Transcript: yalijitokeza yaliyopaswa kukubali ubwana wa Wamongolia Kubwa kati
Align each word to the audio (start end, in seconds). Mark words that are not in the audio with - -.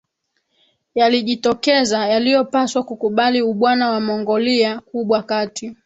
yalijitokeza 0.95 2.07
yaliyopaswa 2.07 2.83
kukubali 2.83 3.41
ubwana 3.41 3.85
wa 3.87 3.93
Wamongolia 3.93 4.81
Kubwa 4.81 5.23
kati 5.23 5.75